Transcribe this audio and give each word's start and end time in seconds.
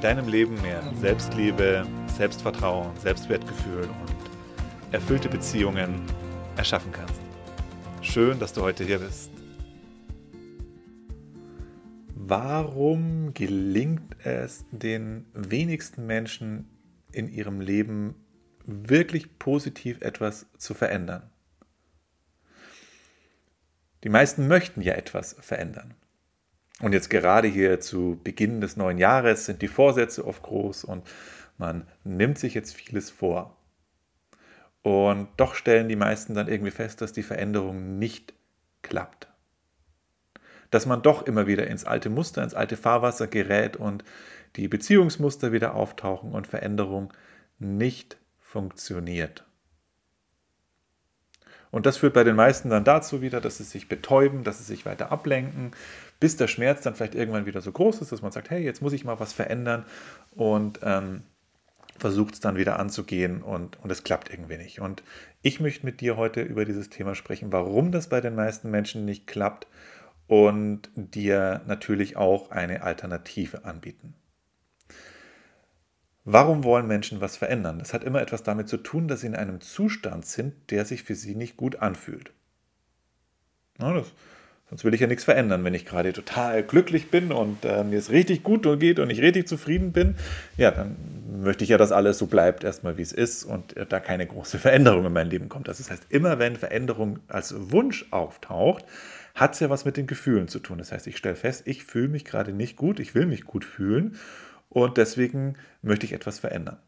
deinem 0.00 0.28
Leben 0.28 0.60
mehr 0.62 0.82
Selbstliebe, 1.00 1.86
Selbstvertrauen, 2.16 2.96
Selbstwertgefühl 2.98 3.82
und 3.82 4.92
erfüllte 4.92 5.28
Beziehungen 5.28 6.00
erschaffen 6.56 6.92
kannst. 6.92 7.20
Schön, 8.00 8.38
dass 8.38 8.52
du 8.52 8.62
heute 8.62 8.84
hier 8.84 9.00
bist. 9.00 9.30
Warum 12.14 13.34
gelingt 13.34 14.16
es 14.24 14.64
den 14.70 15.26
wenigsten 15.34 16.06
Menschen 16.06 16.68
in 17.10 17.28
ihrem 17.28 17.60
Leben 17.60 18.14
wirklich 18.64 19.38
positiv 19.38 20.02
etwas 20.02 20.46
zu 20.58 20.74
verändern? 20.74 21.30
Die 24.04 24.10
meisten 24.10 24.46
möchten 24.46 24.80
ja 24.80 24.94
etwas 24.94 25.36
verändern. 25.40 25.94
Und 26.80 26.92
jetzt 26.92 27.10
gerade 27.10 27.48
hier 27.48 27.80
zu 27.80 28.20
Beginn 28.22 28.60
des 28.60 28.76
neuen 28.76 28.98
Jahres 28.98 29.46
sind 29.46 29.62
die 29.62 29.68
Vorsätze 29.68 30.24
oft 30.24 30.42
groß 30.42 30.84
und 30.84 31.06
man 31.56 31.88
nimmt 32.04 32.38
sich 32.38 32.54
jetzt 32.54 32.74
vieles 32.74 33.10
vor. 33.10 33.56
Und 34.82 35.28
doch 35.36 35.54
stellen 35.54 35.88
die 35.88 35.96
meisten 35.96 36.34
dann 36.34 36.48
irgendwie 36.48 36.70
fest, 36.70 37.00
dass 37.00 37.12
die 37.12 37.24
Veränderung 37.24 37.98
nicht 37.98 38.32
klappt. 38.82 39.28
Dass 40.70 40.86
man 40.86 41.02
doch 41.02 41.26
immer 41.26 41.48
wieder 41.48 41.66
ins 41.66 41.84
alte 41.84 42.10
Muster, 42.10 42.44
ins 42.44 42.54
alte 42.54 42.76
Fahrwasser 42.76 43.26
gerät 43.26 43.76
und 43.76 44.04
die 44.54 44.68
Beziehungsmuster 44.68 45.50
wieder 45.50 45.74
auftauchen 45.74 46.32
und 46.32 46.46
Veränderung 46.46 47.12
nicht 47.58 48.18
funktioniert. 48.38 49.44
Und 51.70 51.84
das 51.84 51.98
führt 51.98 52.14
bei 52.14 52.24
den 52.24 52.36
meisten 52.36 52.70
dann 52.70 52.84
dazu 52.84 53.20
wieder, 53.20 53.40
dass 53.40 53.58
sie 53.58 53.64
sich 53.64 53.88
betäuben, 53.88 54.42
dass 54.42 54.58
sie 54.58 54.64
sich 54.64 54.86
weiter 54.86 55.12
ablenken, 55.12 55.72
bis 56.20 56.36
der 56.36 56.48
Schmerz 56.48 56.82
dann 56.82 56.94
vielleicht 56.94 57.14
irgendwann 57.14 57.46
wieder 57.46 57.60
so 57.60 57.72
groß 57.72 58.00
ist, 58.00 58.12
dass 58.12 58.22
man 58.22 58.32
sagt, 58.32 58.50
hey, 58.50 58.62
jetzt 58.62 58.82
muss 58.82 58.92
ich 58.92 59.04
mal 59.04 59.20
was 59.20 59.32
verändern 59.32 59.84
und 60.32 60.80
ähm, 60.82 61.22
versucht 61.96 62.34
es 62.34 62.40
dann 62.40 62.56
wieder 62.56 62.78
anzugehen 62.78 63.42
und, 63.42 63.80
und 63.82 63.90
es 63.90 64.04
klappt 64.04 64.30
irgendwie 64.30 64.56
nicht. 64.56 64.80
Und 64.80 65.02
ich 65.42 65.60
möchte 65.60 65.86
mit 65.86 66.00
dir 66.00 66.16
heute 66.16 66.42
über 66.42 66.64
dieses 66.64 66.90
Thema 66.90 67.14
sprechen, 67.14 67.52
warum 67.52 67.92
das 67.92 68.08
bei 68.08 68.20
den 68.20 68.34
meisten 68.34 68.70
Menschen 68.70 69.04
nicht 69.04 69.26
klappt 69.26 69.66
und 70.26 70.90
dir 70.94 71.62
natürlich 71.66 72.16
auch 72.16 72.50
eine 72.50 72.82
Alternative 72.82 73.64
anbieten. 73.64 74.14
Warum 76.24 76.62
wollen 76.62 76.86
Menschen 76.86 77.22
was 77.22 77.38
verändern? 77.38 77.78
Das 77.78 77.94
hat 77.94 78.04
immer 78.04 78.20
etwas 78.20 78.42
damit 78.42 78.68
zu 78.68 78.76
tun, 78.76 79.08
dass 79.08 79.22
sie 79.22 79.28
in 79.28 79.34
einem 79.34 79.62
Zustand 79.62 80.26
sind, 80.26 80.70
der 80.70 80.84
sich 80.84 81.02
für 81.02 81.14
sie 81.14 81.34
nicht 81.34 81.56
gut 81.56 81.76
anfühlt. 81.76 82.32
Na, 83.78 83.94
das, 83.94 84.12
sonst 84.68 84.84
will 84.84 84.94
ich 84.94 85.00
ja 85.00 85.06
nichts 85.06 85.24
verändern. 85.24 85.64
Wenn 85.64 85.74
ich 85.74 85.84
gerade 85.84 86.12
total 86.12 86.62
glücklich 86.62 87.10
bin 87.10 87.32
und 87.32 87.64
äh, 87.64 87.84
mir 87.84 87.98
es 87.98 88.10
richtig 88.10 88.42
gut 88.42 88.62
geht 88.78 88.98
und 88.98 89.10
ich 89.10 89.22
richtig 89.22 89.48
zufrieden 89.48 89.92
bin, 89.92 90.16
ja, 90.56 90.70
dann 90.70 90.96
möchte 91.42 91.64
ich 91.64 91.70
ja, 91.70 91.78
dass 91.78 91.92
alles 91.92 92.18
so 92.18 92.26
bleibt, 92.26 92.64
erstmal 92.64 92.98
wie 92.98 93.02
es 93.02 93.12
ist 93.12 93.44
und 93.44 93.76
äh, 93.76 93.86
da 93.86 94.00
keine 94.00 94.26
große 94.26 94.58
Veränderung 94.58 95.06
in 95.06 95.12
mein 95.12 95.30
Leben 95.30 95.48
kommt. 95.48 95.68
Das 95.68 95.90
heißt, 95.90 96.06
immer 96.10 96.38
wenn 96.38 96.56
Veränderung 96.56 97.20
als 97.28 97.54
Wunsch 97.70 98.06
auftaucht, 98.10 98.84
hat 99.34 99.54
es 99.54 99.60
ja 99.60 99.70
was 99.70 99.84
mit 99.84 99.96
den 99.96 100.06
Gefühlen 100.06 100.48
zu 100.48 100.58
tun. 100.58 100.78
Das 100.78 100.92
heißt, 100.92 101.06
ich 101.06 101.16
stelle 101.16 101.36
fest, 101.36 101.62
ich 101.66 101.84
fühle 101.84 102.08
mich 102.08 102.24
gerade 102.24 102.52
nicht 102.52 102.76
gut, 102.76 103.00
ich 103.00 103.14
will 103.14 103.26
mich 103.26 103.44
gut 103.44 103.64
fühlen 103.64 104.16
und 104.68 104.96
deswegen 104.96 105.56
möchte 105.80 106.06
ich 106.06 106.12
etwas 106.12 106.38
verändern. 106.38 106.78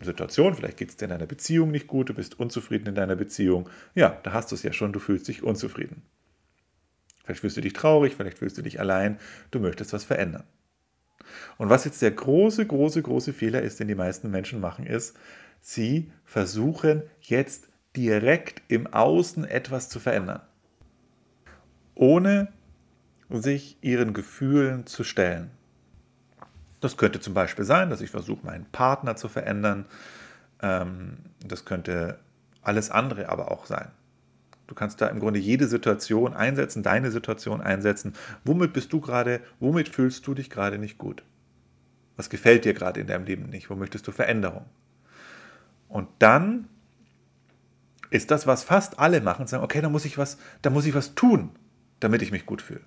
Situation, 0.00 0.54
vielleicht 0.54 0.76
geht 0.76 0.90
es 0.90 0.96
dir 0.96 1.04
in 1.04 1.10
deiner 1.10 1.26
Beziehung 1.26 1.70
nicht 1.70 1.86
gut, 1.86 2.08
du 2.08 2.14
bist 2.14 2.40
unzufrieden 2.40 2.88
in 2.88 2.94
deiner 2.94 3.16
Beziehung. 3.16 3.68
Ja, 3.94 4.18
da 4.22 4.32
hast 4.32 4.50
du 4.50 4.56
es 4.56 4.62
ja 4.62 4.72
schon, 4.72 4.92
du 4.92 4.98
fühlst 4.98 5.28
dich 5.28 5.42
unzufrieden. 5.42 6.02
Vielleicht 7.24 7.40
fühlst 7.40 7.56
du 7.56 7.62
dich 7.62 7.72
traurig, 7.72 8.14
vielleicht 8.16 8.38
fühlst 8.38 8.58
du 8.58 8.62
dich 8.62 8.78
allein, 8.80 9.18
du 9.50 9.58
möchtest 9.58 9.92
was 9.92 10.04
verändern. 10.04 10.44
Und 11.56 11.70
was 11.70 11.84
jetzt 11.84 12.02
der 12.02 12.10
große, 12.10 12.66
große, 12.66 13.02
große 13.02 13.32
Fehler 13.32 13.62
ist, 13.62 13.80
den 13.80 13.88
die 13.88 13.94
meisten 13.94 14.30
Menschen 14.30 14.60
machen, 14.60 14.86
ist, 14.86 15.16
sie 15.60 16.12
versuchen 16.24 17.02
jetzt 17.20 17.68
direkt 17.96 18.62
im 18.68 18.86
Außen 18.86 19.44
etwas 19.44 19.88
zu 19.88 20.00
verändern, 20.00 20.42
ohne 21.94 22.52
sich 23.30 23.78
ihren 23.80 24.12
Gefühlen 24.12 24.86
zu 24.86 25.02
stellen. 25.02 25.50
Das 26.80 26.98
könnte 26.98 27.20
zum 27.20 27.32
Beispiel 27.32 27.64
sein, 27.64 27.88
dass 27.88 28.02
ich 28.02 28.10
versuche, 28.10 28.44
meinen 28.44 28.66
Partner 28.66 29.16
zu 29.16 29.28
verändern. 29.28 29.86
Ähm, 30.60 31.16
das 31.40 31.64
könnte 31.64 32.18
alles 32.60 32.90
andere 32.90 33.30
aber 33.30 33.50
auch 33.50 33.64
sein. 33.64 33.90
Du 34.66 34.74
kannst 34.74 35.00
da 35.00 35.08
im 35.08 35.20
Grunde 35.20 35.38
jede 35.38 35.66
Situation 35.66 36.34
einsetzen, 36.34 36.82
deine 36.82 37.10
Situation 37.10 37.60
einsetzen. 37.60 38.14
Womit 38.44 38.72
bist 38.72 38.92
du 38.92 39.00
gerade, 39.00 39.40
womit 39.60 39.88
fühlst 39.88 40.26
du 40.26 40.34
dich 40.34 40.48
gerade 40.50 40.78
nicht 40.78 40.98
gut? 40.98 41.22
Was 42.16 42.30
gefällt 42.30 42.64
dir 42.64 42.74
gerade 42.74 43.00
in 43.00 43.06
deinem 43.06 43.24
Leben 43.24 43.48
nicht? 43.50 43.68
Wo 43.68 43.74
möchtest 43.74 44.06
du 44.06 44.12
Veränderung? 44.12 44.64
Und 45.88 46.08
dann 46.18 46.68
ist 48.10 48.30
das, 48.30 48.46
was 48.46 48.64
fast 48.64 48.98
alle 48.98 49.20
machen, 49.20 49.46
sagen, 49.46 49.64
okay, 49.64 49.80
da 49.80 49.88
muss 49.88 50.04
ich 50.04 50.16
was, 50.18 50.38
da 50.62 50.70
muss 50.70 50.86
ich 50.86 50.94
was 50.94 51.14
tun, 51.14 51.50
damit 52.00 52.22
ich 52.22 52.32
mich 52.32 52.46
gut 52.46 52.62
fühle. 52.62 52.82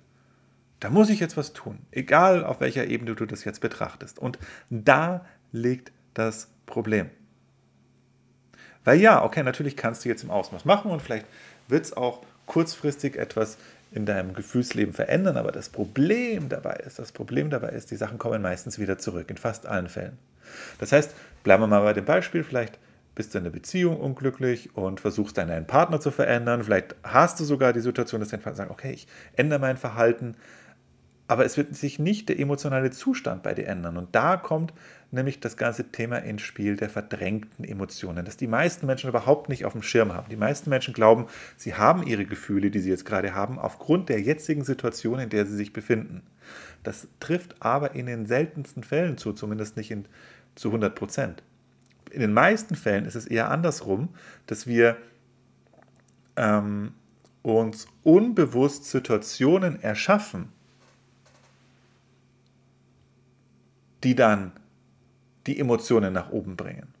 Da 0.80 0.90
muss 0.90 1.10
ich 1.10 1.20
jetzt 1.20 1.36
was 1.36 1.52
tun, 1.52 1.80
egal 1.90 2.44
auf 2.44 2.60
welcher 2.60 2.86
Ebene 2.86 3.14
du 3.14 3.26
das 3.26 3.44
jetzt 3.44 3.60
betrachtest. 3.60 4.18
Und 4.18 4.38
da 4.70 5.24
liegt 5.52 5.92
das 6.14 6.50
Problem. 6.66 7.10
Weil 8.84 9.00
ja, 9.00 9.22
okay, 9.22 9.42
natürlich 9.42 9.76
kannst 9.76 10.04
du 10.04 10.08
jetzt 10.08 10.22
im 10.22 10.30
was 10.30 10.64
machen 10.64 10.90
und 10.90 11.02
vielleicht 11.02 11.26
wird 11.68 11.84
es 11.84 11.96
auch 11.96 12.22
kurzfristig 12.46 13.16
etwas 13.16 13.58
in 13.90 14.04
deinem 14.04 14.34
Gefühlsleben 14.34 14.92
verändern, 14.92 15.36
aber 15.36 15.52
das 15.52 15.68
Problem 15.68 16.48
dabei 16.48 16.74
ist, 16.74 16.98
das 16.98 17.12
Problem 17.12 17.50
dabei 17.50 17.70
ist, 17.70 17.90
die 17.90 17.96
Sachen 17.96 18.18
kommen 18.18 18.42
meistens 18.42 18.78
wieder 18.78 18.98
zurück, 18.98 19.30
in 19.30 19.36
fast 19.36 19.66
allen 19.66 19.88
Fällen. 19.88 20.18
Das 20.78 20.92
heißt, 20.92 21.14
bleiben 21.42 21.62
wir 21.62 21.66
mal 21.66 21.82
bei 21.82 21.92
dem 21.92 22.04
Beispiel, 22.04 22.44
vielleicht 22.44 22.78
bist 23.14 23.34
du 23.34 23.38
in 23.38 23.44
einer 23.44 23.52
Beziehung 23.52 23.98
unglücklich 23.98 24.76
und 24.76 25.00
versuchst 25.00 25.38
deinen 25.38 25.66
Partner 25.66 26.00
zu 26.00 26.10
verändern, 26.10 26.62
vielleicht 26.64 26.94
hast 27.02 27.40
du 27.40 27.44
sogar 27.44 27.72
die 27.72 27.80
Situation, 27.80 28.20
dass 28.20 28.30
dein 28.30 28.40
Partner 28.40 28.58
sagt, 28.58 28.70
okay, 28.70 28.92
ich 28.92 29.06
ändere 29.36 29.58
mein 29.58 29.76
Verhalten, 29.76 30.36
aber 31.28 31.44
es 31.44 31.58
wird 31.58 31.76
sich 31.76 31.98
nicht 31.98 32.30
der 32.30 32.40
emotionale 32.40 32.90
Zustand 32.90 33.42
bei 33.42 33.52
dir 33.52 33.68
ändern. 33.68 33.98
Und 33.98 34.14
da 34.14 34.38
kommt 34.38 34.72
nämlich 35.10 35.40
das 35.40 35.58
ganze 35.58 35.92
Thema 35.92 36.16
ins 36.16 36.40
Spiel 36.40 36.76
der 36.76 36.88
verdrängten 36.88 37.66
Emotionen, 37.66 38.24
das 38.24 38.38
die 38.38 38.46
meisten 38.46 38.86
Menschen 38.86 39.10
überhaupt 39.10 39.50
nicht 39.50 39.66
auf 39.66 39.72
dem 39.72 39.82
Schirm 39.82 40.14
haben. 40.14 40.28
Die 40.30 40.36
meisten 40.36 40.70
Menschen 40.70 40.94
glauben, 40.94 41.26
sie 41.56 41.74
haben 41.74 42.02
ihre 42.02 42.24
Gefühle, 42.24 42.70
die 42.70 42.80
sie 42.80 42.88
jetzt 42.88 43.04
gerade 43.04 43.34
haben, 43.34 43.58
aufgrund 43.58 44.08
der 44.08 44.22
jetzigen 44.22 44.64
Situation, 44.64 45.18
in 45.18 45.28
der 45.28 45.44
sie 45.44 45.54
sich 45.54 45.74
befinden. 45.74 46.22
Das 46.82 47.08
trifft 47.20 47.56
aber 47.60 47.94
in 47.94 48.06
den 48.06 48.24
seltensten 48.24 48.82
Fällen 48.82 49.18
zu, 49.18 49.34
zumindest 49.34 49.76
nicht 49.76 49.90
in, 49.90 50.06
zu 50.54 50.68
100 50.68 50.94
Prozent. 50.94 51.42
In 52.10 52.22
den 52.22 52.32
meisten 52.32 52.74
Fällen 52.74 53.04
ist 53.04 53.16
es 53.16 53.26
eher 53.26 53.50
andersrum, 53.50 54.08
dass 54.46 54.66
wir 54.66 54.96
ähm, 56.36 56.94
uns 57.42 57.86
unbewusst 58.02 58.86
Situationen 58.86 59.82
erschaffen, 59.82 60.52
die 64.04 64.14
dann 64.14 64.52
die 65.46 65.58
Emotionen 65.58 66.12
nach 66.12 66.30
oben 66.30 66.56
bringen. 66.56 66.94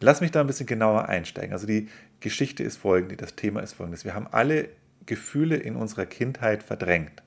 Lass 0.00 0.20
mich 0.20 0.30
da 0.30 0.40
ein 0.40 0.46
bisschen 0.46 0.66
genauer 0.66 1.08
einsteigen. 1.08 1.52
Also 1.52 1.66
die 1.66 1.88
Geschichte 2.20 2.62
ist 2.62 2.76
folgende, 2.76 3.16
das 3.16 3.36
Thema 3.36 3.60
ist 3.60 3.74
folgendes. 3.74 4.04
Wir 4.04 4.14
haben 4.14 4.26
alle 4.28 4.70
Gefühle 5.06 5.56
in 5.56 5.76
unserer 5.76 6.06
Kindheit 6.06 6.62
verdrängt. 6.62 7.22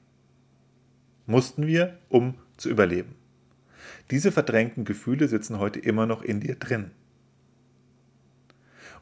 Mussten 1.25 1.67
wir, 1.67 1.97
um 2.09 2.35
zu 2.57 2.69
überleben. 2.69 3.15
Diese 4.11 4.31
verdrängten 4.31 4.85
Gefühle 4.85 5.27
sitzen 5.27 5.59
heute 5.59 5.79
immer 5.79 6.05
noch 6.05 6.21
in 6.21 6.39
dir 6.39 6.55
drin. 6.55 6.91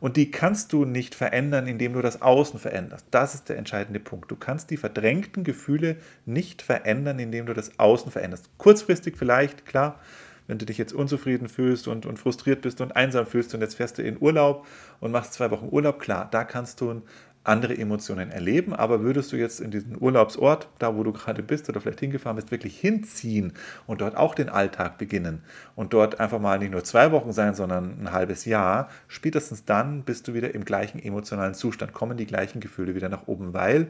Und 0.02 0.18
die 0.18 0.32
kannst 0.32 0.74
du 0.74 0.84
nicht 0.84 1.14
verändern, 1.16 1.68
indem 1.68 1.94
du 1.94 2.02
das 2.02 2.24
Außen 2.24 2.60
veränderst. 2.60 3.06
Das 3.12 3.36
ist 3.36 3.48
der 3.50 3.58
entscheidende 3.58 4.00
Punkt. 4.00 4.32
Du 4.32 4.36
kannst 4.36 4.72
die 4.72 4.78
verdrängten 4.78 5.44
Gefühle 5.44 5.96
nicht 6.26 6.64
verändern, 6.64 7.20
indem 7.20 7.46
du 7.46 7.54
das 7.54 7.80
Außen 7.80 8.12
veränderst. 8.12 8.50
Kurzfristig 8.58 9.16
vielleicht, 9.16 9.66
klar, 9.68 10.00
wenn 10.48 10.58
du 10.58 10.66
dich 10.66 10.80
jetzt 10.80 10.92
unzufrieden 10.92 11.48
fühlst 11.48 11.88
und, 11.88 12.08
und 12.08 12.18
frustriert 12.18 12.62
bist 12.62 12.82
und 12.82 12.96
einsam 12.96 13.28
fühlst 13.28 13.54
und 13.54 13.62
jetzt 13.62 13.76
fährst 13.76 14.00
du 14.00 14.02
in 14.02 14.20
Urlaub 14.20 14.66
und 15.00 15.12
machst 15.12 15.34
zwei 15.34 15.52
Wochen 15.52 15.70
Urlaub, 15.70 16.00
klar, 16.00 16.28
da 16.30 16.44
kannst 16.44 16.82
du 16.82 17.04
andere 17.44 17.76
Emotionen 17.76 18.30
erleben, 18.30 18.74
aber 18.74 19.02
würdest 19.02 19.32
du 19.32 19.36
jetzt 19.36 19.60
in 19.62 19.72
diesen 19.72 20.00
Urlaubsort, 20.00 20.70
da 20.78 20.96
wo 20.96 21.04
du 21.04 21.12
gerade 21.12 21.42
bist 21.42 21.70
oder 21.70 21.82
vielleicht 21.82 22.00
hingefahren 22.00 22.36
bist, 22.36 22.52
wirklich 22.52 22.80
hinziehen 22.80 23.54
und 23.88 24.02
dort 24.02 24.16
auch 24.16 24.36
den 24.36 24.50
Alltag 24.50 25.00
beginnen 25.00 25.42
und 25.76 25.94
dort 25.94 26.20
einfach 26.20 26.40
mal 26.40 26.60
nicht 26.60 26.72
nur 26.72 26.84
zwei 26.84 27.12
Wochen 27.12 27.32
sein, 27.32 27.56
sondern 27.56 28.00
ein 28.00 28.12
halbes 28.12 28.46
Jahr, 28.46 28.90
spätestens 29.08 29.66
dann 29.66 30.04
bist 30.04 30.28
du 30.28 30.36
wieder 30.36 30.54
im 30.54 30.66
gleichen 30.66 31.02
emotionalen 31.02 31.56
Zustand, 31.56 31.94
kommen 31.94 32.16
die 32.16 32.28
gleichen 32.28 32.60
Gefühle 32.60 32.94
wieder 32.94 33.10
nach 33.10 33.28
oben, 33.28 33.54
weil 33.54 33.88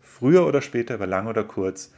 früher 0.00 0.46
oder 0.46 0.62
später, 0.62 0.94
über 0.94 1.06
lang 1.06 1.26
oder 1.26 1.44
kurz, 1.44 1.92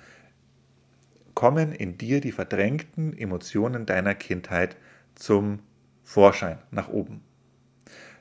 kommen 1.34 1.70
in 1.70 1.98
dir 1.98 2.20
die 2.20 2.32
verdrängten 2.32 3.16
Emotionen 3.16 3.86
deiner 3.86 4.14
Kindheit 4.14 4.76
zum 5.14 5.60
Vorschein, 6.02 6.58
nach 6.70 6.88
oben. 6.88 7.25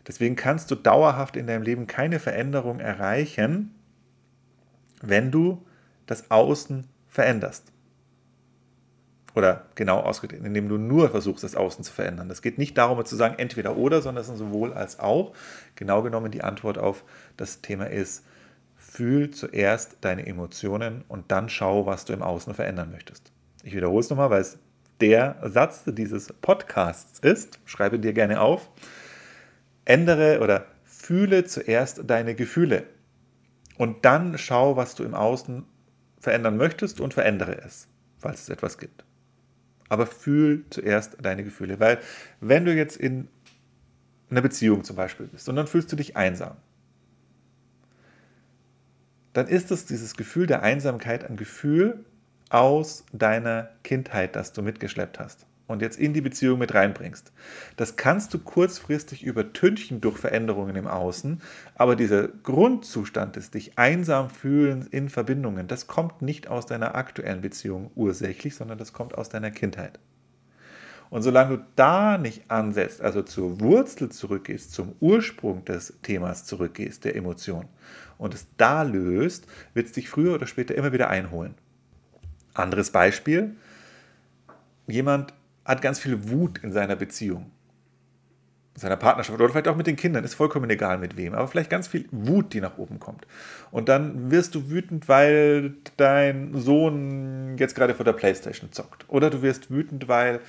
Deswegen 0.07 0.35
kannst 0.35 0.69
du 0.71 0.75
dauerhaft 0.75 1.35
in 1.35 1.47
deinem 1.47 1.63
Leben 1.63 1.87
keine 1.87 2.19
Veränderung 2.19 2.79
erreichen, 2.79 3.73
wenn 5.01 5.31
du 5.31 5.65
das 6.05 6.29
Außen 6.29 6.85
veränderst. 7.07 7.71
Oder 9.35 9.65
genau 9.75 9.99
ausgedrückt, 9.99 10.45
indem 10.45 10.69
du 10.69 10.77
nur 10.77 11.09
versuchst, 11.09 11.43
das 11.43 11.55
Außen 11.55 11.83
zu 11.83 11.91
verändern. 11.91 12.29
Das 12.29 12.41
geht 12.41 12.57
nicht 12.57 12.77
darum, 12.77 13.03
zu 13.03 13.15
sagen, 13.15 13.35
entweder 13.37 13.75
oder, 13.75 14.01
sondern 14.01 14.21
es 14.21 14.29
ist 14.29 14.37
sowohl 14.37 14.73
als 14.73 14.99
auch. 14.99 15.33
Genau 15.75 16.03
genommen 16.03 16.31
die 16.31 16.43
Antwort 16.43 16.77
auf 16.77 17.03
das 17.35 17.61
Thema 17.61 17.85
ist, 17.85 18.23
fühl 18.77 19.31
zuerst 19.31 19.97
deine 20.01 20.25
Emotionen 20.25 21.03
und 21.09 21.31
dann 21.31 21.49
schau, 21.49 21.85
was 21.85 22.05
du 22.05 22.13
im 22.13 22.21
Außen 22.21 22.53
verändern 22.53 22.91
möchtest. 22.91 23.33
Ich 23.63 23.75
wiederhole 23.75 23.99
es 23.99 24.09
nochmal, 24.09 24.29
weil 24.29 24.41
es 24.41 24.57
der 25.01 25.35
Satz 25.43 25.83
dieses 25.85 26.31
Podcasts 26.31 27.19
ist. 27.19 27.59
Schreibe 27.65 27.99
dir 27.99 28.13
gerne 28.13 28.39
auf 28.39 28.69
ändere 29.85 30.39
oder 30.41 30.65
fühle 30.83 31.45
zuerst 31.45 32.01
deine 32.07 32.35
Gefühle 32.35 32.83
und 33.77 34.05
dann 34.05 34.37
schau, 34.37 34.75
was 34.75 34.95
du 34.95 35.03
im 35.03 35.13
Außen 35.13 35.63
verändern 36.19 36.57
möchtest 36.57 36.99
und 36.99 37.13
verändere 37.13 37.61
es, 37.63 37.87
falls 38.17 38.41
es 38.41 38.49
etwas 38.49 38.77
gibt. 38.77 39.05
Aber 39.87 40.07
fühl 40.07 40.65
zuerst 40.71 41.17
deine 41.21 41.43
Gefühle, 41.43 41.79
weil 41.79 41.99
wenn 42.41 42.65
du 42.65 42.73
jetzt 42.73 42.97
in 42.97 43.27
einer 44.31 44.41
Beziehung 44.41 44.83
zum 44.83 44.95
Beispiel 44.95 45.27
bist 45.27 45.47
und 45.47 45.55
dann 45.55 45.67
fühlst 45.67 45.91
du 45.91 45.95
dich 45.95 46.17
einsam, 46.17 46.57
dann 49.33 49.47
ist 49.47 49.69
es 49.69 49.85
dieses 49.85 50.15
Gefühl 50.15 50.47
der 50.47 50.63
Einsamkeit 50.63 51.29
ein 51.29 51.35
Gefühl 51.37 52.05
aus 52.49 53.05
deiner 53.11 53.69
Kindheit, 53.83 54.35
das 54.35 54.53
du 54.53 54.61
mitgeschleppt 54.61 55.19
hast 55.19 55.45
und 55.67 55.81
jetzt 55.81 55.97
in 55.97 56.13
die 56.13 56.21
Beziehung 56.21 56.59
mit 56.59 56.73
reinbringst. 56.73 57.31
Das 57.75 57.95
kannst 57.95 58.33
du 58.33 58.39
kurzfristig 58.39 59.23
übertünchen 59.23 60.01
durch 60.01 60.17
Veränderungen 60.17 60.75
im 60.75 60.87
Außen, 60.87 61.41
aber 61.75 61.95
dieser 61.95 62.27
Grundzustand 62.27 63.35
des 63.35 63.51
dich 63.51 63.77
einsam 63.77 64.29
fühlen 64.29 64.87
in 64.91 65.09
Verbindungen, 65.09 65.67
das 65.67 65.87
kommt 65.87 66.21
nicht 66.21 66.47
aus 66.47 66.65
deiner 66.65 66.95
aktuellen 66.95 67.41
Beziehung 67.41 67.91
ursächlich, 67.95 68.55
sondern 68.55 68.77
das 68.77 68.93
kommt 68.93 69.17
aus 69.17 69.29
deiner 69.29 69.51
Kindheit. 69.51 69.99
Und 71.09 71.21
solange 71.21 71.57
du 71.57 71.65
da 71.75 72.17
nicht 72.17 72.49
ansetzt, 72.49 73.01
also 73.01 73.21
zur 73.21 73.61
Wurzel 73.61 74.09
zurückgehst, 74.09 74.73
zum 74.73 74.95
Ursprung 74.99 75.63
des 75.63 75.93
Themas 76.01 76.45
zurückgehst, 76.45 77.05
der 77.05 77.15
Emotion, 77.15 77.65
und 78.17 78.33
es 78.33 78.47
da 78.57 78.83
löst, 78.83 79.45
wird 79.73 79.87
es 79.87 79.91
dich 79.91 80.09
früher 80.09 80.33
oder 80.33 80.47
später 80.47 80.75
immer 80.75 80.93
wieder 80.93 81.09
einholen. 81.09 81.53
Anderes 82.53 82.91
Beispiel, 82.91 83.55
jemand 84.87 85.33
hat 85.65 85.81
ganz 85.81 85.99
viel 85.99 86.29
Wut 86.29 86.59
in 86.59 86.71
seiner 86.71 86.95
Beziehung, 86.95 87.51
in 88.75 88.81
seiner 88.81 88.97
Partnerschaft 88.97 89.39
oder 89.39 89.49
vielleicht 89.49 89.67
auch 89.67 89.75
mit 89.75 89.87
den 89.87 89.95
Kindern, 89.95 90.23
ist 90.23 90.35
vollkommen 90.35 90.69
egal 90.69 90.97
mit 90.97 91.17
wem, 91.17 91.33
aber 91.33 91.47
vielleicht 91.47 91.69
ganz 91.69 91.87
viel 91.87 92.07
Wut, 92.11 92.53
die 92.53 92.61
nach 92.61 92.77
oben 92.77 92.99
kommt. 92.99 93.25
Und 93.71 93.89
dann 93.89 94.31
wirst 94.31 94.53
du 94.55 94.69
wütend, 94.69 95.09
weil 95.09 95.73
dein 95.97 96.53
Sohn 96.55 97.57
jetzt 97.57 97.75
gerade 97.75 97.95
vor 97.95 98.05
der 98.05 98.13
Playstation 98.13 98.71
zockt. 98.71 99.05
Oder 99.07 99.29
du 99.29 99.41
wirst 99.41 99.71
wütend, 99.71 100.07
weil, 100.07 100.39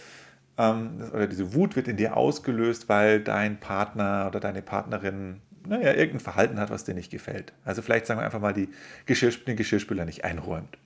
ähm, 0.59 1.03
oder 1.13 1.27
diese 1.27 1.55
Wut 1.55 1.77
wird 1.77 1.89
in 1.89 1.97
dir 1.97 2.17
ausgelöst, 2.17 2.89
weil 2.89 3.21
dein 3.21 3.59
Partner 3.59 4.27
oder 4.29 4.41
deine 4.41 4.62
Partnerin 4.62 5.41
naja, 5.69 5.93
irgendein 5.93 6.21
Verhalten 6.21 6.61
hat, 6.61 6.71
was 6.71 6.85
dir 6.85 6.95
nicht 6.95 7.11
gefällt. 7.11 7.53
Also 7.65 7.83
vielleicht 7.83 8.07
sagen 8.07 8.21
wir 8.21 8.25
einfach 8.25 8.41
mal, 8.41 8.53
die 8.53 8.69
Geschirr, 9.05 9.33
den 9.47 9.57
Geschirrspüler 9.57 10.05
nicht 10.05 10.25
einräumt. 10.25 10.79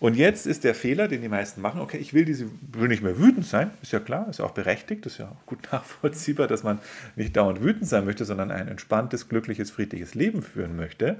Und 0.00 0.16
jetzt 0.16 0.46
ist 0.46 0.64
der 0.64 0.74
Fehler, 0.74 1.08
den 1.08 1.20
die 1.20 1.28
meisten 1.28 1.60
machen, 1.60 1.80
okay, 1.80 1.98
ich 1.98 2.14
will 2.14 2.24
diese, 2.24 2.46
will 2.72 2.88
nicht 2.88 3.02
mehr 3.02 3.18
wütend 3.18 3.44
sein, 3.46 3.70
ist 3.82 3.92
ja 3.92 4.00
klar, 4.00 4.28
ist 4.30 4.38
ja 4.38 4.46
auch 4.46 4.52
berechtigt, 4.52 5.04
ist 5.04 5.18
ja 5.18 5.28
auch 5.28 5.46
gut 5.46 5.68
nachvollziehbar, 5.72 6.48
dass 6.48 6.62
man 6.62 6.78
nicht 7.16 7.36
dauernd 7.36 7.62
wütend 7.62 7.86
sein 7.86 8.06
möchte, 8.06 8.24
sondern 8.24 8.50
ein 8.50 8.66
entspanntes, 8.66 9.28
glückliches, 9.28 9.70
friedliches 9.70 10.14
Leben 10.14 10.42
führen 10.42 10.74
möchte. 10.74 11.18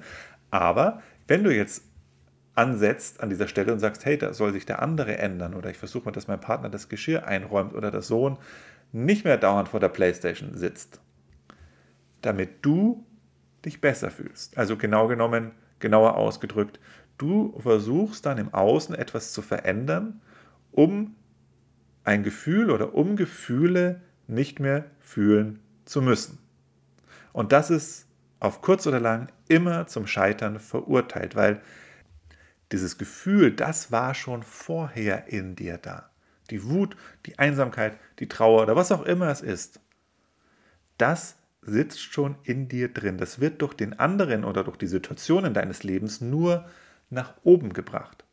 Aber 0.51 1.03
wenn 1.29 1.45
du 1.45 1.55
jetzt 1.55 1.85
ansetzt 2.55 3.21
an 3.21 3.31
dieser 3.31 3.49
Stelle 3.49 3.73
und 3.73 3.79
sagst, 3.79 4.05
hey, 4.07 4.19
da 4.19 4.33
soll 4.33 4.53
sich 4.53 4.67
der 4.67 4.83
andere 4.83 5.19
ändern 5.19 5.55
oder 5.55 5.71
ich 5.71 5.77
versuche 5.77 6.07
mal, 6.07 6.13
dass 6.13 6.27
mein 6.27 6.41
Partner 6.41 6.71
das 6.71 6.89
Geschirr 6.89 7.27
einräumt 7.27 7.75
oder 7.75 7.91
der 7.91 8.03
Sohn 8.03 8.39
nicht 8.93 9.25
mehr 9.25 9.37
dauernd 9.37 9.69
vor 9.69 9.79
der 9.79 9.89
Playstation 9.89 10.55
sitzt, 10.55 11.01
damit 12.23 12.51
du 12.63 13.05
dich 13.65 13.81
besser 13.81 14.11
fühlst. 14.11 14.57
Also 14.59 14.77
genau 14.77 15.07
genommen, 15.07 15.53
genauer 15.79 16.17
ausgedrückt, 16.17 16.81
Du 17.21 17.55
versuchst 17.61 18.25
dann 18.25 18.39
im 18.39 18.55
Außen 18.55 18.95
etwas 18.95 19.35
zu 19.35 19.43
verändern, 19.43 20.23
um 20.73 21.17
ein 22.03 22.23
Gefühl 22.23 22.71
oder 22.71 22.95
um 22.95 23.15
Gefühle 23.15 24.01
nicht 24.27 24.59
mehr 24.59 24.87
fühlen 25.01 25.61
zu 25.85 26.01
müssen. 26.01 26.39
Und 27.35 27.53
das 27.53 27.69
ist 27.69 28.07
auf 28.39 28.63
kurz 28.63 28.87
oder 28.87 29.01
lang 29.01 29.31
immer 29.49 29.87
zum 29.87 30.07
Scheitern 30.07 30.59
verurteilt, 30.59 31.37
weil 31.37 31.61
dieses 32.73 32.97
Gefühl, 32.97 33.53
das 33.53 33.93
war 33.93 34.15
schon 34.15 34.43
vorher 34.43 35.27
in 35.27 35.57
dir 35.57 35.77
da. 35.77 36.09
Die 36.49 36.65
Wut, 36.65 36.97
die 37.27 37.39
Einsamkeit, 37.39 37.99
die 38.19 38.29
Trauer 38.29 38.63
oder 38.63 38.77
was 38.77 38.93
auch 38.93 39.03
immer 39.03 39.29
es 39.29 39.43
ist, 39.43 39.79
das 40.97 41.37
sitzt 41.61 42.01
schon 42.01 42.37
in 42.45 42.69
dir 42.69 42.91
drin. 42.91 43.19
Das 43.19 43.41
wird 43.41 43.61
durch 43.61 43.75
den 43.75 43.99
anderen 43.99 44.43
oder 44.43 44.65
durch 44.65 44.79
die 44.79 44.87
Situationen 44.87 45.53
deines 45.53 45.83
Lebens 45.83 46.23
nur 46.23 46.67
nach 47.11 47.35
oben 47.43 47.73
gebracht. 47.73 48.25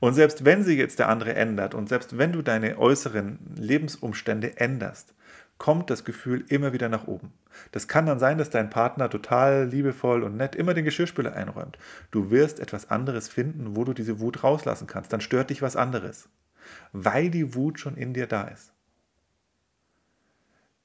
Und 0.00 0.14
selbst 0.14 0.44
wenn 0.44 0.62
sich 0.62 0.78
jetzt 0.78 0.98
der 0.98 1.08
andere 1.08 1.34
ändert 1.34 1.74
und 1.74 1.88
selbst 1.88 2.18
wenn 2.18 2.32
du 2.32 2.42
deine 2.42 2.78
äußeren 2.78 3.38
Lebensumstände 3.56 4.58
änderst, 4.58 5.14
kommt 5.58 5.88
das 5.88 6.04
Gefühl 6.04 6.44
immer 6.48 6.72
wieder 6.72 6.88
nach 6.88 7.06
oben. 7.06 7.32
Das 7.72 7.88
kann 7.88 8.06
dann 8.06 8.18
sein, 8.18 8.38
dass 8.38 8.50
dein 8.50 8.70
Partner 8.70 9.08
total 9.08 9.68
liebevoll 9.68 10.22
und 10.22 10.36
nett 10.36 10.56
immer 10.56 10.74
den 10.74 10.84
Geschirrspüler 10.84 11.34
einräumt. 11.34 11.78
Du 12.10 12.30
wirst 12.30 12.60
etwas 12.60 12.90
anderes 12.90 13.28
finden, 13.28 13.76
wo 13.76 13.84
du 13.84 13.92
diese 13.94 14.20
Wut 14.20 14.42
rauslassen 14.42 14.86
kannst. 14.86 15.12
Dann 15.12 15.20
stört 15.20 15.50
dich 15.50 15.62
was 15.62 15.76
anderes, 15.76 16.28
weil 16.92 17.30
die 17.30 17.54
Wut 17.54 17.78
schon 17.78 17.96
in 17.96 18.14
dir 18.14 18.26
da 18.26 18.48
ist. 18.48 18.72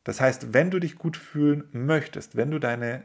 Das 0.03 0.21
heißt, 0.21 0.53
wenn 0.53 0.71
du 0.71 0.79
dich 0.79 0.95
gut 0.97 1.17
fühlen 1.17 1.65
möchtest, 1.71 2.35
wenn 2.35 2.51
du 2.51 2.59
deine 2.59 3.03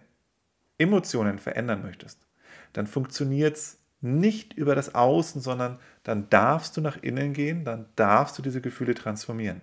Emotionen 0.78 1.38
verändern 1.38 1.82
möchtest, 1.82 2.26
dann 2.74 2.86
funktioniert 2.86 3.56
es 3.56 3.78
nicht 4.02 4.52
über 4.52 4.74
das 4.74 4.94
Außen, 4.94 5.40
sondern 5.40 5.78
dann 6.02 6.28
darfst 6.28 6.76
du 6.76 6.82
nach 6.82 7.02
innen 7.02 7.32
gehen, 7.32 7.64
dann 7.64 7.86
darfst 7.96 8.36
du 8.36 8.42
diese 8.42 8.60
Gefühle 8.60 8.94
transformieren. 8.94 9.62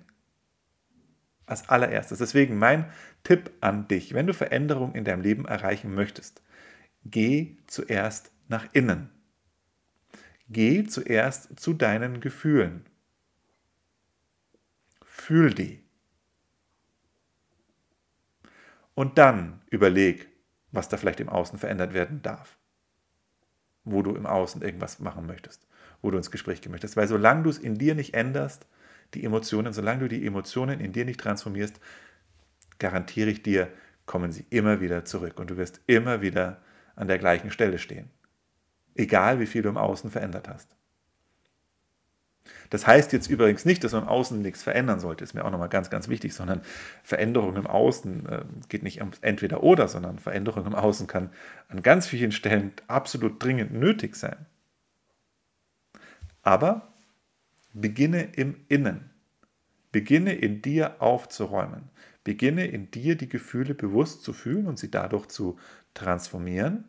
Als 1.45 1.69
allererstes. 1.69 2.17
Deswegen 2.17 2.57
mein 2.57 2.89
Tipp 3.23 3.51
an 3.59 3.87
dich, 3.87 4.13
wenn 4.13 4.25
du 4.25 4.33
Veränderung 4.33 4.95
in 4.95 5.03
deinem 5.03 5.21
Leben 5.21 5.45
erreichen 5.45 5.93
möchtest, 5.93 6.41
geh 7.03 7.57
zuerst 7.67 8.31
nach 8.47 8.65
innen. 8.73 9.11
Geh 10.47 10.85
zuerst 10.85 11.59
zu 11.59 11.73
deinen 11.73 12.21
Gefühlen. 12.21 12.85
Fühl 15.03 15.53
die. 15.53 15.83
Und 18.95 19.17
dann 19.17 19.61
überleg, 19.69 20.29
was 20.71 20.87
da 20.87 20.97
vielleicht 20.97 21.19
im 21.19 21.29
Außen 21.29 21.59
verändert 21.59 21.93
werden 21.93 22.21
darf 22.21 22.57
wo 23.83 24.01
du 24.01 24.15
im 24.15 24.25
Außen 24.25 24.61
irgendwas 24.61 24.99
machen 24.99 25.25
möchtest, 25.25 25.67
wo 26.01 26.11
du 26.11 26.17
ins 26.17 26.31
Gespräch 26.31 26.61
gehen 26.61 26.71
möchtest. 26.71 26.97
Weil 26.97 27.07
solange 27.07 27.43
du 27.43 27.49
es 27.49 27.57
in 27.57 27.77
dir 27.77 27.95
nicht 27.95 28.13
änderst, 28.13 28.67
die 29.13 29.23
Emotionen, 29.23 29.73
solange 29.73 30.01
du 30.01 30.07
die 30.07 30.25
Emotionen 30.25 30.79
in 30.79 30.93
dir 30.93 31.05
nicht 31.05 31.19
transformierst, 31.19 31.79
garantiere 32.79 33.29
ich 33.29 33.43
dir, 33.43 33.69
kommen 34.05 34.31
sie 34.31 34.45
immer 34.49 34.81
wieder 34.81 35.05
zurück 35.05 35.39
und 35.39 35.49
du 35.49 35.57
wirst 35.57 35.81
immer 35.87 36.21
wieder 36.21 36.61
an 36.95 37.07
der 37.07 37.17
gleichen 37.17 37.51
Stelle 37.51 37.79
stehen. 37.79 38.09
Egal 38.95 39.39
wie 39.39 39.45
viel 39.45 39.61
du 39.61 39.69
im 39.69 39.77
Außen 39.77 40.11
verändert 40.11 40.49
hast. 40.49 40.75
Das 42.69 42.87
heißt 42.87 43.11
jetzt 43.13 43.29
übrigens 43.29 43.65
nicht, 43.65 43.83
dass 43.83 43.91
man 43.91 44.03
im 44.03 44.09
Außen 44.09 44.41
nichts 44.41 44.63
verändern 44.63 44.99
sollte, 44.99 45.23
ist 45.23 45.33
mir 45.33 45.43
auch 45.43 45.51
nochmal 45.51 45.69
ganz, 45.69 45.89
ganz 45.89 46.07
wichtig, 46.07 46.33
sondern 46.33 46.61
Veränderung 47.03 47.55
im 47.55 47.67
Außen 47.67 48.25
äh, 48.27 48.43
geht 48.69 48.83
nicht 48.83 49.01
ums 49.01 49.19
Entweder 49.19 49.63
oder, 49.63 49.87
sondern 49.87 50.19
Veränderung 50.19 50.65
im 50.65 50.75
Außen 50.75 51.07
kann 51.07 51.31
an 51.69 51.83
ganz 51.83 52.07
vielen 52.07 52.31
Stellen 52.31 52.71
absolut 52.87 53.43
dringend 53.43 53.73
nötig 53.73 54.15
sein. 54.15 54.45
Aber 56.43 56.93
beginne 57.73 58.23
im 58.35 58.55
Innen. 58.67 59.09
Beginne 59.91 60.33
in 60.33 60.61
dir 60.61 61.01
aufzuräumen. 61.01 61.89
Beginne 62.23 62.67
in 62.67 62.91
dir 62.91 63.15
die 63.15 63.29
Gefühle 63.29 63.73
bewusst 63.73 64.23
zu 64.23 64.33
fühlen 64.33 64.67
und 64.67 64.79
sie 64.79 64.91
dadurch 64.91 65.27
zu 65.27 65.57
transformieren. 65.93 66.85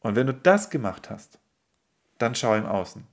Und 0.00 0.14
wenn 0.14 0.26
du 0.26 0.34
das 0.34 0.70
gemacht 0.70 1.10
hast, 1.10 1.38
dann 2.18 2.34
schau 2.34 2.54
im 2.54 2.66
Außen, 2.66 3.04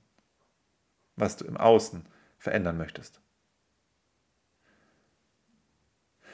was 1.16 1.36
du 1.36 1.44
im 1.44 1.56
Außen 1.56 2.04
verändern 2.38 2.76
möchtest. 2.76 3.20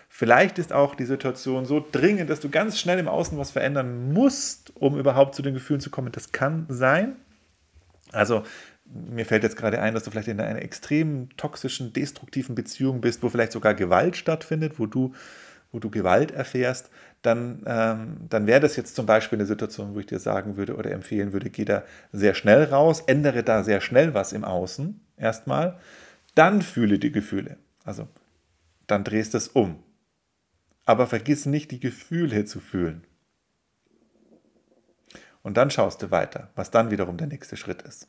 Vielleicht 0.09 0.59
ist 0.59 0.75
auch 0.75 0.95
die 0.95 1.07
Situation 1.07 1.65
so 1.65 1.83
dringend, 1.91 2.29
dass 2.29 2.41
du 2.41 2.51
ganz 2.51 2.79
schnell 2.79 2.99
im 2.99 3.09
Außen 3.09 3.39
was 3.39 3.51
verändern 3.51 4.13
musst, 4.13 4.77
um 4.77 4.99
überhaupt 4.99 5.35
zu 5.35 5.41
den 5.41 5.55
Gefühlen 5.55 5.81
zu 5.81 5.89
kommen. 5.89 6.13
Das 6.13 6.33
kann 6.33 6.67
sein. 6.69 7.17
Also 8.13 8.43
mir 8.85 9.25
fällt 9.25 9.43
jetzt 9.43 9.57
gerade 9.57 9.81
ein, 9.81 9.95
dass 9.95 10.05
du 10.05 10.11
vielleicht 10.11 10.29
in 10.29 10.39
einer 10.39 10.61
extrem 10.61 11.35
toxischen, 11.37 11.95
destruktiven 11.95 12.55
Beziehung 12.55 13.01
bist, 13.01 13.23
wo 13.23 13.31
vielleicht 13.31 13.53
sogar 13.53 13.75
Gewalt 13.75 14.17
stattfindet, 14.17 14.79
wo 14.79 14.85
du, 14.85 15.15
wo 15.73 15.79
du 15.79 15.91
Gewalt 15.91 16.31
erfährst, 16.31 16.91
dann, 17.23 17.63
ähm, 17.67 18.17
dann 18.29 18.47
wäre 18.47 18.61
das 18.61 18.77
jetzt 18.77 18.95
zum 18.95 19.07
Beispiel 19.07 19.39
eine 19.39 19.47
Situation, 19.47 19.95
wo 19.95 20.01
ich 20.01 20.07
dir 20.07 20.19
sagen 20.19 20.57
würde 20.57 20.77
oder 20.77 20.91
empfehlen 20.93 21.33
würde, 21.33 21.51
geh 21.51 21.65
da 21.65 21.83
sehr 22.13 22.35
schnell 22.35 22.65
raus, 22.65 23.03
ändere 23.07 23.43
da 23.43 23.65
sehr 23.65 23.81
schnell 23.81 24.15
was 24.15 24.33
im 24.33 24.45
Außen 24.45 25.01
erstmal, 25.17 25.79
dann 26.35 26.63
fühle 26.63 26.99
die 26.99 27.13
Gefühle. 27.13 27.57
Also 27.85 28.07
dann 28.87 29.05
drehst 29.05 29.35
du 29.35 29.39
es 29.39 29.49
um. 29.49 29.83
Aber 30.85 31.07
vergiss 31.07 31.47
nicht, 31.47 31.71
die 31.71 31.81
Gefühle 31.81 32.45
zu 32.45 32.61
fühlen. 32.61 33.05
Und 35.43 35.57
dann 35.57 35.71
schaust 35.71 36.03
du 36.03 36.11
weiter, 36.11 36.51
was 36.55 36.71
dann 36.71 36.91
wiederum 36.91 37.17
der 37.17 37.27
nächste 37.27 37.57
Schritt 37.57 37.83
ist. 37.83 38.09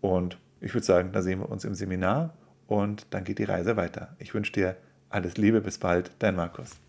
Und 0.00 0.38
ich 0.60 0.74
würde 0.74 0.86
sagen, 0.86 1.12
da 1.12 1.22
sehen 1.22 1.40
wir 1.40 1.48
uns 1.48 1.64
im 1.64 1.74
Seminar 1.74 2.34
und 2.66 3.06
dann 3.10 3.24
geht 3.24 3.38
die 3.38 3.44
Reise 3.44 3.76
weiter. 3.76 4.16
Ich 4.18 4.34
wünsche 4.34 4.52
dir 4.52 4.76
alles 5.10 5.36
Liebe, 5.36 5.60
bis 5.60 5.78
bald, 5.78 6.10
dein 6.18 6.36
Markus. 6.36 6.87